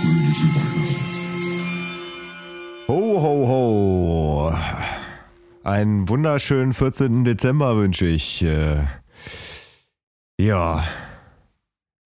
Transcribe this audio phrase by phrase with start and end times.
[0.00, 0.96] fröhliche Weihnachten.
[2.88, 4.54] Ho, ho, ho.
[5.62, 7.24] Einen wunderschönen 14.
[7.24, 8.42] Dezember wünsche ich.
[8.42, 8.84] Äh,
[10.40, 10.84] ja.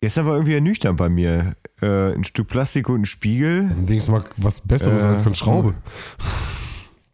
[0.03, 1.55] Gestern war irgendwie ernüchternd bei mir.
[1.81, 3.71] Äh, ein Stück Plastik und ein Spiegel.
[3.87, 5.75] Wenigstens mal was Besseres Äh, als von Schraube.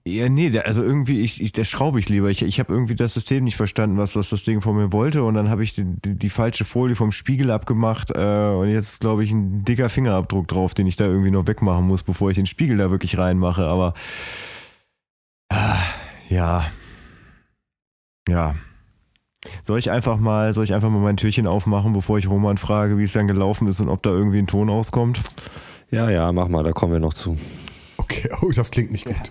[0.07, 2.30] Ja, nee, also irgendwie, ich, ich, der schraube ich lieber.
[2.30, 5.23] Ich, ich habe irgendwie das System nicht verstanden, was, was das Ding von mir wollte.
[5.25, 8.11] Und dann habe ich die, die, die falsche Folie vom Spiegel abgemacht.
[8.11, 11.46] Äh, und jetzt ist, glaube ich, ein dicker Fingerabdruck drauf, den ich da irgendwie noch
[11.46, 13.64] wegmachen muss, bevor ich den Spiegel da wirklich reinmache.
[13.64, 13.93] Aber
[15.50, 15.76] ah,
[16.31, 16.64] ja.
[18.26, 18.54] Ja.
[19.62, 22.96] Soll ich einfach mal, soll ich einfach mal mein Türchen aufmachen, bevor ich Roman frage,
[22.96, 25.23] wie es dann gelaufen ist und ob da irgendwie ein Ton rauskommt?
[25.90, 27.37] Ja, ja, mach mal, da kommen wir noch zu.
[28.11, 29.31] Okay, oh, das klingt nicht gut.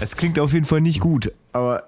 [0.00, 1.82] Es klingt auf jeden Fall nicht gut, aber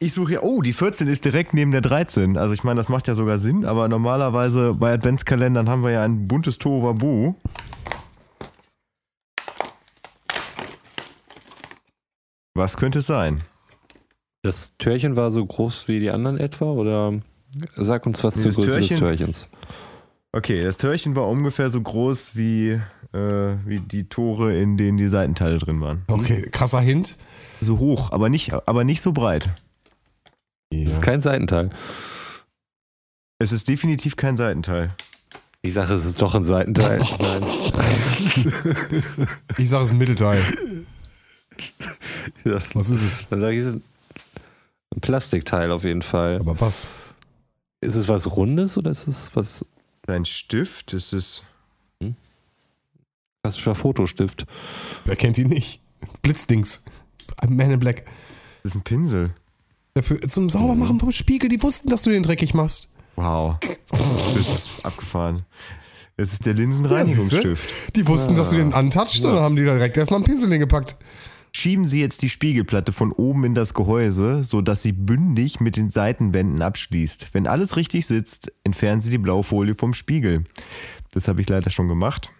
[0.00, 2.36] ich suche ja, oh, die 14 ist direkt neben der 13.
[2.36, 6.04] Also ich meine, das macht ja sogar Sinn, aber normalerweise bei Adventskalendern haben wir ja
[6.04, 7.34] ein buntes Tohuwabu.
[12.54, 13.42] Was könnte es sein?
[14.42, 17.20] Das Türchen war so groß wie die anderen etwa oder
[17.76, 19.48] sag uns was das Größe des Türchen- Türchens.
[20.36, 22.72] Okay, das Türchen war ungefähr so groß wie,
[23.14, 26.02] äh, wie die Tore, in denen die Seitenteile drin waren.
[26.08, 27.16] Okay, krasser Hint.
[27.62, 29.48] So hoch, aber nicht, aber nicht so breit.
[30.70, 30.86] Das Ja.
[30.88, 31.70] ist kein Seitenteil.
[33.38, 34.88] Es ist definitiv kein Seitenteil.
[35.62, 36.98] Ich sage, es ist doch ein Seitenteil.
[37.18, 37.42] Nein.
[39.56, 40.42] Ich sage es ist ein Mittelteil.
[42.44, 43.26] Das, Was ist es?
[43.30, 43.80] dann sage ich, es ist
[44.94, 46.38] ein Plastikteil auf jeden Fall.
[46.40, 46.88] Aber was?
[47.80, 49.64] Ist es was Rundes oder ist es was
[50.06, 51.44] Ein Stift, es ist.
[53.42, 54.46] klassischer Fotostift?
[55.04, 55.80] Wer kennt ihn nicht?
[56.22, 56.82] Blitzdings.
[57.48, 58.04] Man in Black.
[58.64, 59.30] Es ist ein Pinsel.
[59.94, 62.88] Dafür zum Saubermachen vom Spiegel, die wussten, dass du den dreckig machst.
[63.16, 63.56] Wow.
[63.90, 65.44] Das ist abgefahren.
[66.16, 67.96] Es ist der Linsenreinigungsstift.
[67.96, 69.34] Die wussten, dass du den antatscht und Ja.
[69.36, 70.96] dann haben die da direkt erstmal einen Pinsel hingepackt.
[71.58, 75.88] Schieben Sie jetzt die Spiegelplatte von oben in das Gehäuse, sodass sie bündig mit den
[75.88, 77.28] Seitenwänden abschließt.
[77.32, 80.44] Wenn alles richtig sitzt, entfernen Sie die Blaufolie vom Spiegel.
[81.12, 82.30] Das habe ich leider schon gemacht.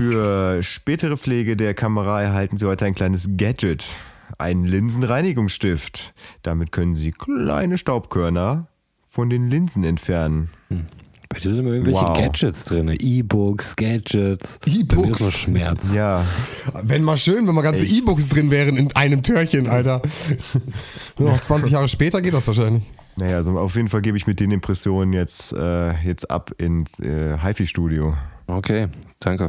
[0.00, 3.84] Für spätere Pflege der Kamera erhalten Sie heute ein kleines Gadget.
[4.38, 6.14] Einen Linsenreinigungsstift.
[6.42, 8.68] Damit können Sie kleine Staubkörner
[9.08, 10.50] von den Linsen entfernen.
[11.30, 12.16] Bei dir sind immer irgendwelche Wow.
[12.18, 12.88] Gadgets drin.
[12.98, 14.58] E-Books, Gadgets.
[14.66, 15.20] E-Books.
[15.20, 15.90] nur Schmerz.
[15.94, 16.24] Ja,
[16.82, 17.84] Wenn mal schön, wenn mal ganze?
[17.84, 20.00] E-Books drin wären in einem Türchen, Alter.
[21.18, 22.82] Nur noch 20 Jahre später geht das wahrscheinlich.
[23.18, 27.00] Naja, also auf jeden Fall gebe ich mit den Impressionen jetzt, äh, jetzt ab ins
[27.00, 28.16] äh, HiFi-Studio.
[28.46, 28.88] Okay,
[29.20, 29.48] danke.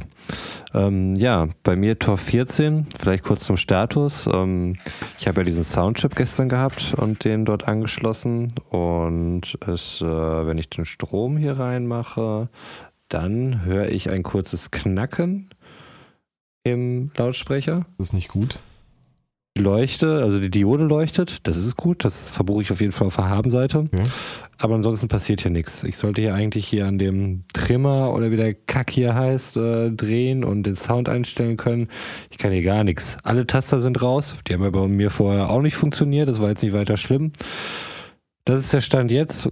[0.73, 4.27] Ähm, ja, bei mir Tor 14, vielleicht kurz zum Status.
[4.31, 4.75] Ähm,
[5.19, 8.53] ich habe ja diesen Soundchip gestern gehabt und den dort angeschlossen.
[8.69, 12.49] Und es, äh, wenn ich den Strom hier reinmache,
[13.07, 15.49] dann höre ich ein kurzes Knacken
[16.63, 17.85] im Lautsprecher.
[17.97, 18.59] Das ist nicht gut.
[19.59, 23.07] Die Leuchte, also die Diode leuchtet, das ist gut, das verbuche ich auf jeden Fall
[23.07, 23.89] auf der Habenseite.
[23.91, 24.05] Ja.
[24.57, 25.83] Aber ansonsten passiert hier nichts.
[25.83, 29.91] Ich sollte hier eigentlich hier an dem Trimmer oder wie der Kack hier heißt, äh,
[29.91, 31.89] drehen und den Sound einstellen können.
[32.31, 33.17] Ich kann hier gar nichts.
[33.23, 34.35] Alle Taster sind raus.
[34.47, 36.29] Die haben ja bei mir vorher auch nicht funktioniert.
[36.29, 37.33] Das war jetzt nicht weiter schlimm.
[38.45, 39.49] Das ist der Stand jetzt.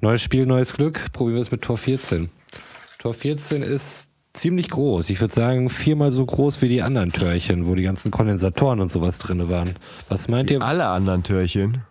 [0.00, 1.12] Neues Spiel, neues Glück.
[1.12, 2.28] Probieren wir es mit Tor 14.
[2.98, 5.10] Tor 14 ist ziemlich groß.
[5.10, 8.90] Ich würde sagen, viermal so groß wie die anderen Türchen, wo die ganzen Kondensatoren und
[8.90, 9.74] sowas drin waren.
[10.08, 10.62] Was meint ihr?
[10.62, 11.82] Alle anderen Türchen.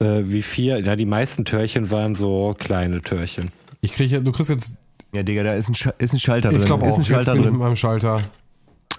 [0.00, 0.80] Äh, wie vier?
[0.80, 3.50] Ja, die meisten Türchen waren so kleine Türchen.
[3.80, 4.78] Ich kriege, du kriegst jetzt,
[5.12, 6.60] Ja, Digga, da ist ein, Sch ist ein Schalter drin.
[6.60, 7.60] ich glaube ist auch, ein jetzt Schalter bin ich mit drin.
[7.60, 8.20] meinem Schalter.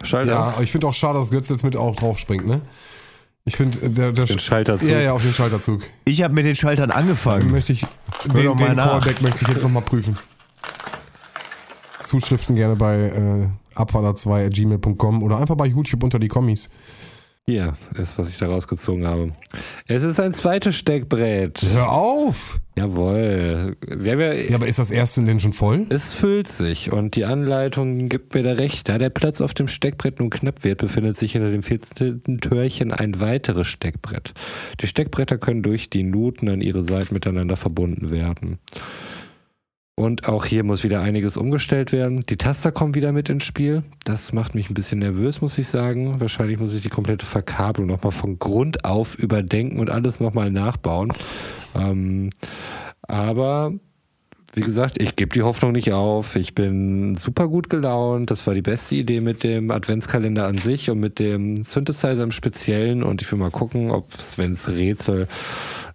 [0.04, 0.32] Schalter.
[0.32, 2.62] Ja, aber ich finde auch schade, dass Götz jetzt mit auch drauf springt, ne?
[3.46, 4.90] Ich finde, äh, der, der Den Schalterzug.
[4.90, 5.82] Ja, ja, auf den Schalterzug.
[6.06, 7.52] Ich habe mit den Schaltern angefangen.
[7.52, 7.82] möchte ich,
[8.26, 8.76] doch den, den.
[8.76, 10.18] Callback möchte ich jetzt nochmal prüfen.
[12.06, 12.96] Zuschriften gerne bei
[13.76, 16.70] äh, abfaller2.gmail.com oder einfach bei YouTube unter die Kommis.
[17.48, 19.30] Hier ist, was ich da rausgezogen habe.
[19.86, 21.62] Es ist ein zweites Steckbrett.
[21.74, 22.60] Hör auf!
[22.76, 23.78] Jawohl.
[24.04, 25.86] Ja, Ja, aber ist das erste denn schon voll?
[25.90, 28.90] es füllt sich und die Anleitung gibt mir da recht.
[28.90, 32.40] Da der Platz auf dem Steckbrett nun knapp wird, befindet sich hinter dem 14.
[32.42, 34.34] Türchen ein weiteres Steckbrett.
[34.82, 38.58] Die Steckbretter können durch die Nuten an ihre Seiten miteinander verbunden werden.
[39.98, 42.20] Und auch hier muss wieder einiges umgestellt werden.
[42.20, 43.82] Die Taster kommen wieder mit ins Spiel.
[44.04, 46.20] Das macht mich ein bisschen nervös, muss ich sagen.
[46.20, 51.14] Wahrscheinlich muss ich die komplette Verkabelung nochmal von Grund auf überdenken und alles nochmal nachbauen.
[51.76, 52.30] Ähm,
[53.04, 53.74] aber
[54.56, 56.36] wie gesagt, ich gebe die Hoffnung nicht auf.
[56.36, 58.32] Ich bin super gut gelaunt.
[58.32, 62.32] Das war die beste Idee mit dem Adventskalender an sich und mit dem Synthesizer im
[62.32, 63.04] Speziellen.
[63.04, 65.28] Und ich will mal gucken, ob Svens Rätsel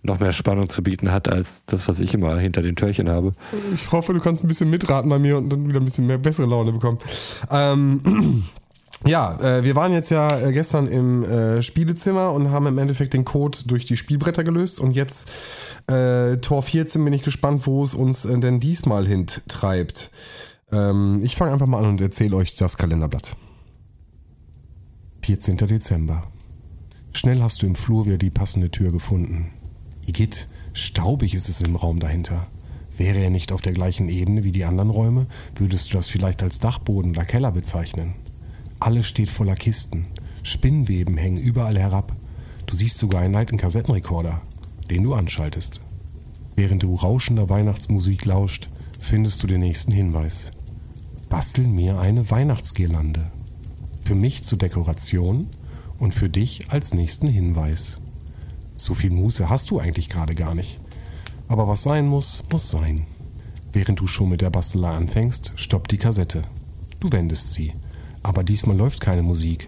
[0.03, 3.33] noch mehr Spannung zu bieten hat, als das, was ich immer hinter den Türchen habe.
[3.75, 6.19] Ich hoffe, du kannst ein bisschen mitraten bei mir und dann wieder ein bisschen mehr
[6.19, 6.99] bessere Laune bekommen.
[7.51, 8.45] Ähm,
[9.07, 13.15] ja, äh, wir waren jetzt ja äh, gestern im äh, Spielezimmer und haben im Endeffekt
[13.15, 15.31] den Code durch die Spielbretter gelöst und jetzt
[15.87, 20.11] äh, Tor 14 bin ich gespannt, wo es uns äh, denn diesmal hintreibt.
[20.71, 23.37] Ähm, ich fange einfach mal an und erzähle euch das Kalenderblatt.
[25.25, 25.57] 14.
[25.57, 26.23] Dezember.
[27.13, 29.51] Schnell hast du im Flur wieder die passende Tür gefunden.
[30.07, 32.47] Igitt, staubig ist es im Raum dahinter.
[32.97, 35.27] Wäre er nicht auf der gleichen Ebene wie die anderen Räume,
[35.57, 38.15] würdest du das vielleicht als Dachboden oder Keller bezeichnen.
[38.81, 40.07] Alles steht voller Kisten.
[40.43, 42.17] Spinnweben hängen überall herab.
[42.65, 44.41] Du siehst sogar einen alten Kassettenrekorder,
[44.89, 45.83] den du anschaltest.
[46.57, 50.51] Während du rauschender Weihnachtsmusik lauscht, findest du den nächsten Hinweis.
[51.29, 53.31] Bastel mir eine Weihnachtsgirlande.
[54.03, 55.49] Für mich zur Dekoration
[55.99, 58.01] und für dich als nächsten Hinweis.
[58.75, 60.81] So viel Muße hast du eigentlich gerade gar nicht.
[61.49, 63.07] Aber was sein muss, muss sein.
[63.75, 66.43] Während du schon mit der Bastelei anfängst, stoppt die Kassette.
[66.99, 67.73] Du wendest sie.
[68.23, 69.67] Aber diesmal läuft keine Musik.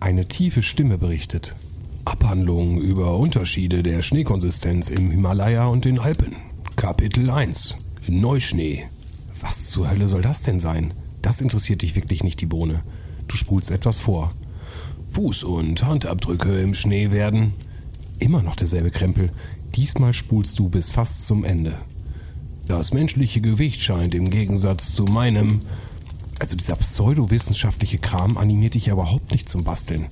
[0.00, 1.56] Eine tiefe Stimme berichtet.
[2.04, 6.36] Abhandlung über Unterschiede der Schneekonsistenz im Himalaya und den Alpen.
[6.76, 7.74] Kapitel 1.
[8.06, 8.84] Neuschnee.
[9.40, 10.94] Was zur Hölle soll das denn sein?
[11.22, 12.82] Das interessiert dich wirklich nicht die Bohne.
[13.26, 14.30] Du spulst etwas vor.
[15.14, 17.52] Fuß- und Handabdrücke im Schnee werden.
[18.18, 19.30] Immer noch derselbe Krempel.
[19.74, 21.74] Diesmal spulst du bis fast zum Ende.
[22.66, 25.60] Das menschliche Gewicht scheint im Gegensatz zu meinem.
[26.38, 30.06] Also dieser pseudowissenschaftliche Kram animiert dich ja überhaupt nicht zum Basteln.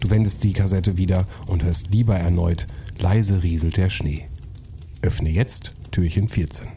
[0.00, 2.66] Du wendest die Kassette wieder und hörst lieber erneut
[2.98, 4.28] leise rieselt der Schnee.
[5.02, 6.68] Öffne jetzt Türchen 14.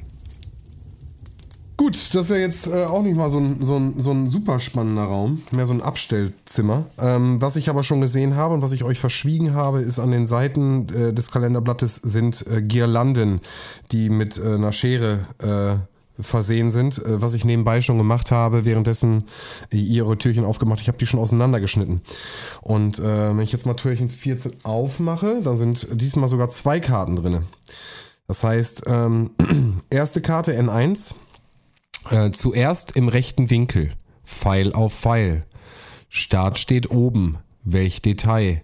[1.77, 4.29] Gut, das ist ja jetzt äh, auch nicht mal so ein, so, ein, so ein
[4.29, 6.85] super spannender Raum, mehr so ein Abstellzimmer.
[6.99, 10.11] Ähm, was ich aber schon gesehen habe und was ich euch verschwiegen habe, ist an
[10.11, 13.41] den Seiten äh, des Kalenderblattes sind äh, Girlanden,
[13.91, 15.90] die mit äh, einer Schere äh,
[16.21, 19.25] versehen sind, äh, was ich nebenbei schon gemacht habe, währenddessen
[19.71, 20.81] ihr eure Türchen aufgemacht.
[20.81, 22.01] Ich habe die schon auseinandergeschnitten.
[22.61, 27.15] Und äh, wenn ich jetzt mal Türchen 14 aufmache, dann sind diesmal sogar zwei Karten
[27.15, 27.43] drin.
[28.27, 29.31] Das heißt, ähm,
[29.89, 31.15] erste Karte N1
[32.09, 33.91] äh, zuerst im rechten Winkel.
[34.23, 35.45] Pfeil auf Pfeil.
[36.09, 37.37] Start steht oben.
[37.63, 38.61] Welch Detail.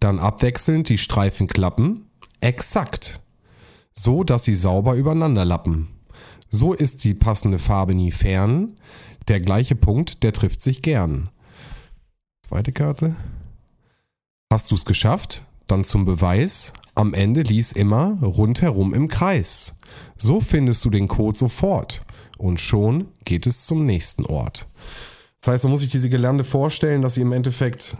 [0.00, 2.10] Dann abwechselnd die Streifen klappen.
[2.40, 3.20] Exakt.
[3.92, 5.91] So, dass sie sauber übereinander lappen.
[6.52, 8.76] So ist die passende Farbe nie fern.
[9.26, 11.30] Der gleiche Punkt, der trifft sich gern.
[12.46, 13.16] Zweite Karte.
[14.52, 15.42] Hast du's geschafft?
[15.66, 16.74] Dann zum Beweis.
[16.94, 19.78] Am Ende lies immer rundherum im Kreis.
[20.18, 22.02] So findest du den Code sofort
[22.36, 24.68] und schon geht es zum nächsten Ort.
[25.40, 27.96] Das heißt, man muss sich diese Gelände vorstellen, dass sie im Endeffekt,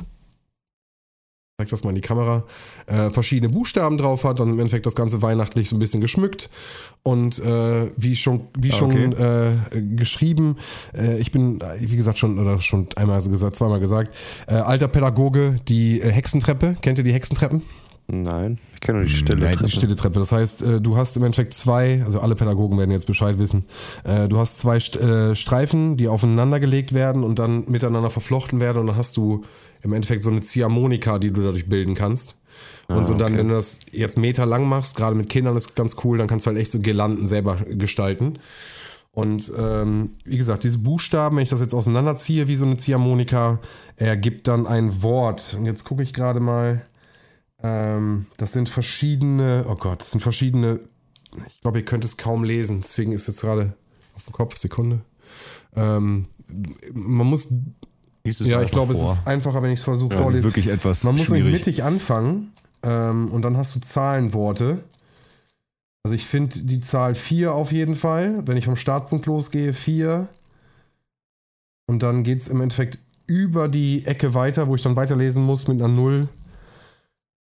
[1.62, 2.44] zeig das mal in die Kamera,
[2.86, 6.50] äh, verschiedene Buchstaben drauf hat, dann im Endeffekt das Ganze weihnachtlich so ein bisschen geschmückt.
[7.02, 9.52] Und äh, wie schon, wie Ah, schon äh,
[9.96, 10.56] geschrieben,
[10.96, 14.14] äh, ich bin, wie gesagt, schon, oder schon einmal gesagt, zweimal gesagt,
[14.48, 17.62] äh, alter Pädagoge, die äh, Hexentreppe, kennt ihr die Hexentreppen?
[18.08, 19.44] Nein, ich kenne nur die Stille.
[19.44, 20.19] Nein, Die stille Treppe.
[20.19, 23.64] Das heißt, äh, du hast im Endeffekt zwei, also alle Pädagogen werden jetzt Bescheid wissen.
[24.04, 28.78] äh, Du hast zwei äh, Streifen, die aufeinander gelegt werden und dann miteinander verflochten werden
[28.78, 29.44] und dann hast du
[29.82, 32.37] im Endeffekt so eine Ziehharmonika, die du dadurch bilden kannst.
[32.88, 33.38] Und so dann, okay.
[33.38, 36.46] wenn du das jetzt Meter lang machst, gerade mit Kindern ist ganz cool, dann kannst
[36.46, 38.38] du halt echt so Girlanden selber gestalten.
[39.12, 43.60] Und ähm, wie gesagt, diese Buchstaben, wenn ich das jetzt auseinanderziehe wie so eine Ziehharmonika,
[43.96, 45.55] ergibt dann ein Wort.
[45.58, 46.82] Und jetzt gucke ich gerade mal.
[47.62, 50.81] Ähm, das sind verschiedene, oh Gott, das sind verschiedene,
[51.46, 53.74] ich glaube, ihr könnt es kaum lesen, deswegen ist jetzt gerade
[54.14, 55.00] auf dem Kopf, Sekunde.
[55.74, 56.26] Ähm,
[56.92, 57.48] man muss,
[58.24, 60.44] ja, ich glaube, es ist einfacher, wenn ich es versuche Ja, vorlesen.
[60.44, 61.60] wirklich etwas Man muss nämlich schwierig.
[61.66, 62.52] mittig anfangen
[62.82, 64.82] ähm, und dann hast du Zahlenworte.
[66.04, 68.42] Also ich finde die Zahl 4 auf jeden Fall.
[68.46, 70.26] Wenn ich vom Startpunkt losgehe, 4.
[71.86, 75.69] Und dann geht es im Endeffekt über die Ecke weiter, wo ich dann weiterlesen muss
[75.69, 76.28] mit einer 0.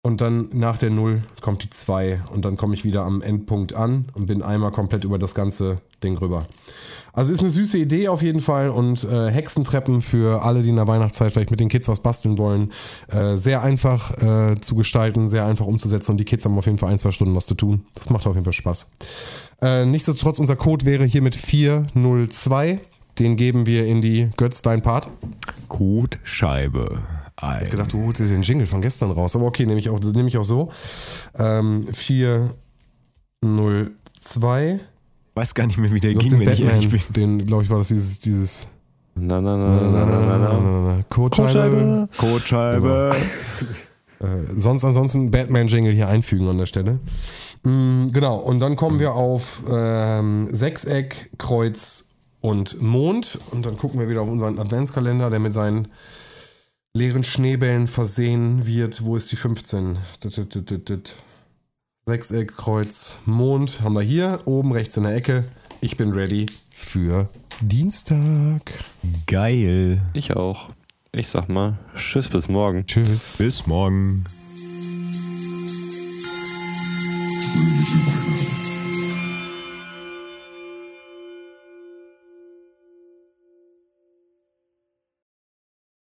[0.06, 2.20] Und dann nach der 0 kommt die 2.
[2.32, 5.78] Und dann komme ich wieder am Endpunkt an und bin einmal komplett über das ganze
[6.00, 6.46] Ding rüber.
[7.12, 10.76] Also ist eine süße Idee auf jeden Fall und äh, Hexentreppen für alle, die in
[10.76, 12.70] der Weihnachtszeit vielleicht mit den Kids was basteln wollen.
[13.08, 16.78] Äh, sehr einfach äh, zu gestalten, sehr einfach umzusetzen und die Kids haben auf jeden
[16.78, 17.84] Fall ein, zwei Stunden was zu tun.
[17.96, 18.92] Das macht auf jeden Fall Spaß.
[19.60, 22.78] Äh, nichtsdestotrotz, unser Code wäre hiermit 402.
[23.18, 25.08] Den geben wir in die Götz, dein Part.
[25.66, 27.02] Kotscheibe.
[27.36, 27.64] Ein.
[27.64, 29.36] Ich gedacht, du holst dir den Jingle von gestern raus.
[29.36, 30.70] Aber okay, nehme ich auch, nehme ich auch so.
[31.38, 34.80] Ähm, 402
[35.34, 36.98] weiß gar nicht mehr, wie der Du ging, den wenn ich ehrlich bin.
[36.98, 38.66] Batman, den, glaube ich, war das dieses, dieses
[39.14, 41.00] Na, na, na, na, na, na, na, na.
[41.10, 42.08] Kotscheibe.
[42.16, 43.14] Kotscheibe.
[44.18, 47.00] Äh, sonst ansonsten Batman-Jingle hier einfügen an der Stelle.
[47.64, 53.38] Mm, genau, und dann kommen wir auf ähm, Sechseck, Kreuz und Mond.
[53.50, 55.88] Und dann gucken wir wieder auf unseren Adventskalender, der mit seinen
[56.96, 59.04] leeren Schneebällen versehen wird.
[59.04, 59.98] Wo ist die 15?
[60.22, 61.12] Dit, dit, dit, dit, dit.
[62.06, 65.44] Sechseck, Kreuz, Mond haben wir hier, oben rechts in der Ecke.
[65.80, 67.28] Ich bin ready für
[67.60, 68.72] Dienstag.
[69.26, 70.00] Geil.
[70.14, 70.70] Ich auch.
[71.12, 72.86] Ich sag mal, tschüss bis morgen.
[72.86, 73.32] Tschüss.
[73.36, 74.24] Bis morgen.
[77.36, 78.65] Fröhliche Weihnachten.